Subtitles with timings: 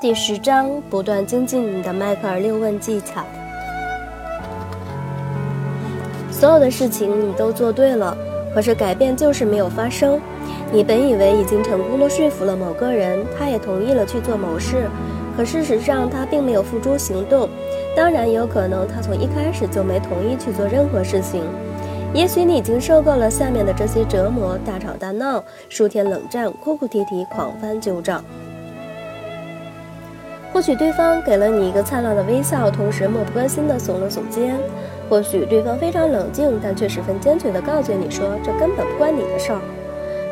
[0.00, 3.24] 第十章：不断精进你的迈克尔六问技巧。
[6.30, 8.16] 所有的事情你都做对了，
[8.54, 10.20] 可是改变就是没有发生。
[10.70, 14.88] 你本以为已经成功的说服了某个人，他也同意了去做某事，
[15.36, 17.48] 可事实上他并没有付诸行动。
[17.96, 21.42] 当然，有可能他从一开始就没同意去做任何事情。
[22.14, 28.22] 也许你已经受够了下面的这些折磨：大吵大闹、数天冷战、哭哭啼啼、狂翻旧账。
[30.52, 34.56] 或许对方给了你一个灿烂的微笑，同时漠不关心地耸了耸肩；
[35.08, 39.60] 或许对方非常冷静，但却十分坚决地告诫你说：“这根本不关你的事儿。”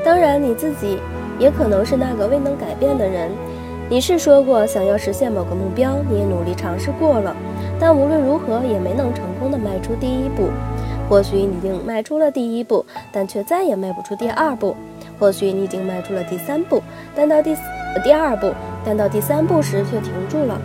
[0.04, 0.98] 当然，你自己
[1.38, 3.30] 也可能是那个未能改变的人。
[3.88, 7.36] 你是说过想要实现某个目标，你也努力尝试过了，
[7.78, 10.48] 但无论如何也没能成功的迈出第一步。
[11.08, 14.74] 或许你已经迈出了第一步，但却再也迈不出第二步；
[15.20, 16.82] 或许你已经迈出了第三步，
[17.14, 17.60] 但到第四、
[18.00, 18.52] 第二步。
[18.84, 20.60] 但到第三步时却停住了，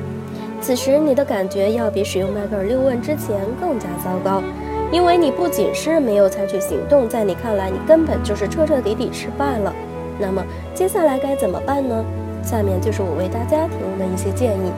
[0.62, 4.44] 此时你的感觉要比使用迈克尔六问之前更加糟糕，
[4.92, 9.74] 因为你不仅是没有采取行动，在你看来你根本就是彻彻底底失败了。
[10.20, 12.06] 那么接下来该怎么办呢？
[12.44, 14.72] 下面就是我为大家提供的一些建议：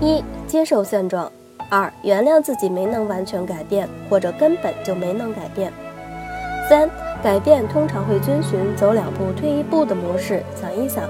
[0.00, 1.26] 一、接受现状；
[1.70, 5.70] 二、原谅自己没能完全改变，或者根本就没能改变；
[6.68, 6.86] 三。
[7.22, 10.42] 改变通常会遵循走两步退一步的模式。
[10.54, 11.04] 想一想，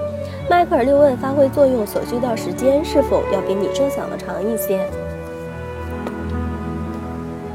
[0.49, 4.79] 迈克尔六问发挥作用所需的时间是否要比你设想的长一些？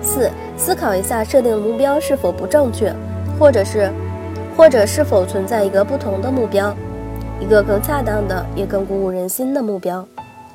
[0.01, 2.95] 四、思考一下设定的目标是否不正确，
[3.39, 3.91] 或者是，
[4.57, 6.73] 或者是否存在一个不同的目标，
[7.41, 10.07] 一个更恰当的也更鼓舞人心的目标。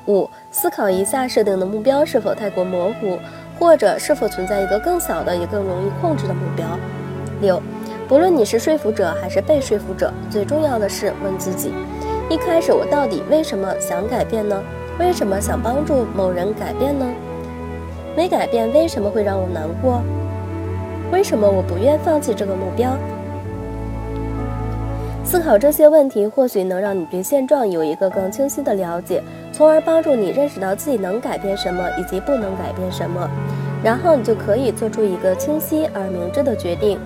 [0.06, 3.18] 五、思考一下设定的目标是否太过模糊，
[3.58, 6.66] 或者是否存在一个更小的也更容易控制的目标。
[7.42, 7.60] 六。
[8.10, 11.72] 不论你是说服者还是被说服者，最重要的是问自己：
[12.28, 14.60] 一开始我到底为什么想改变呢？
[14.98, 17.06] 为什么想帮助某人改变呢？
[18.16, 20.02] 没改变为什么会让我难过？
[21.12, 22.98] 为什么我不愿放弃这个目标？
[25.22, 33.30] 思考这些问题，或许能让你对现状有一个更清晰的了解，从而帮助你认识到自己能改变什么以及不能改变什么，
[33.84, 36.98] 然后你就可以做出一个清晰而明智的决定。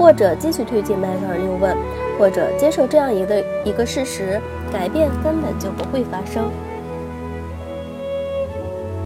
[0.00, 1.76] 或者继续推进迈克尔六问，
[2.18, 4.40] 或者接受这样一个一个事实：
[4.72, 6.50] 改变根本就不会发生。